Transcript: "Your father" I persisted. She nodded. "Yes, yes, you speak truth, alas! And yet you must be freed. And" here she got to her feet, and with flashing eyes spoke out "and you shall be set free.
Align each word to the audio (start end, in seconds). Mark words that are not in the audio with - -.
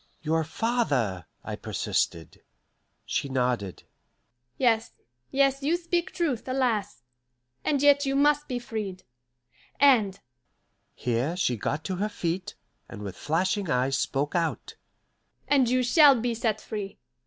"Your 0.23 0.43
father" 0.43 1.27
I 1.43 1.55
persisted. 1.55 2.41
She 3.05 3.29
nodded. 3.29 3.83
"Yes, 4.57 4.93
yes, 5.29 5.61
you 5.61 5.77
speak 5.77 6.11
truth, 6.11 6.47
alas! 6.47 7.03
And 7.63 7.83
yet 7.83 8.03
you 8.07 8.15
must 8.15 8.47
be 8.47 8.57
freed. 8.57 9.03
And" 9.79 10.19
here 10.95 11.37
she 11.37 11.55
got 11.55 11.83
to 11.83 11.97
her 11.97 12.09
feet, 12.09 12.55
and 12.89 13.03
with 13.03 13.15
flashing 13.15 13.69
eyes 13.69 13.95
spoke 13.95 14.33
out 14.33 14.73
"and 15.47 15.69
you 15.69 15.83
shall 15.83 16.19
be 16.19 16.33
set 16.33 16.59
free. 16.61 16.97